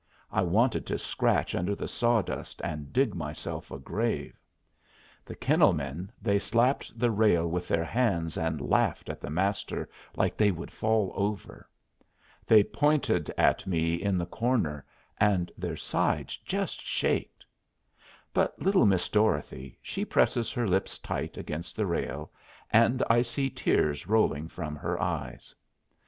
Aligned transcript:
I 0.31 0.41
wanted 0.41 0.87
to 0.87 0.97
scratch 0.97 1.53
under 1.53 1.75
the 1.75 1.87
sawdust 1.87 2.59
and 2.63 2.91
dig 2.91 3.13
myself 3.13 3.69
a 3.69 3.77
grave. 3.77 4.33
The 5.23 5.35
kennel 5.35 5.73
men 5.73 6.11
they 6.19 6.39
slapped 6.39 6.97
the 6.97 7.11
rail 7.11 7.47
with 7.47 7.67
their 7.67 7.83
hands 7.83 8.35
and 8.35 8.59
laughed 8.67 9.09
at 9.09 9.21
the 9.21 9.29
Master 9.29 9.87
like 10.15 10.35
they 10.35 10.49
would 10.49 10.71
fall 10.71 11.11
over. 11.13 11.69
They 12.47 12.63
pointed 12.63 13.29
at 13.37 13.67
me 13.67 13.93
in 13.93 14.17
the 14.17 14.25
corner, 14.25 14.83
and 15.19 15.51
their 15.55 15.77
sides 15.77 16.35
just 16.37 16.81
shaked. 16.83 17.45
But 18.33 18.59
little 18.59 18.87
Miss 18.87 19.07
Dorothy 19.07 19.77
she 19.83 20.03
presses 20.03 20.51
her 20.51 20.67
lips 20.67 20.97
tight 20.97 21.37
against 21.37 21.75
the 21.75 21.85
rail, 21.85 22.31
and 22.71 23.03
I 23.07 23.21
see 23.21 23.51
tears 23.51 24.07
rolling 24.07 24.47
from 24.47 24.77
her 24.77 24.99
eyes. 24.99 25.53